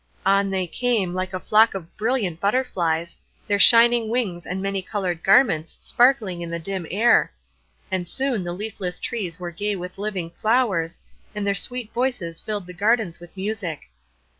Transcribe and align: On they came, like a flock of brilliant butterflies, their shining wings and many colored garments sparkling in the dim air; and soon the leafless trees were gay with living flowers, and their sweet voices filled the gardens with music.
On 0.25 0.49
they 0.49 0.65
came, 0.65 1.13
like 1.13 1.31
a 1.31 1.39
flock 1.39 1.75
of 1.75 1.95
brilliant 1.95 2.39
butterflies, 2.39 3.19
their 3.47 3.59
shining 3.59 4.09
wings 4.09 4.47
and 4.47 4.59
many 4.59 4.81
colored 4.81 5.21
garments 5.21 5.77
sparkling 5.79 6.41
in 6.41 6.49
the 6.49 6.57
dim 6.57 6.87
air; 6.89 7.31
and 7.91 8.09
soon 8.09 8.43
the 8.43 8.51
leafless 8.51 8.97
trees 8.97 9.39
were 9.39 9.51
gay 9.51 9.75
with 9.75 9.99
living 9.99 10.31
flowers, 10.31 11.01
and 11.35 11.45
their 11.45 11.53
sweet 11.53 11.93
voices 11.93 12.41
filled 12.41 12.65
the 12.65 12.73
gardens 12.73 13.19
with 13.19 13.37
music. 13.37 13.89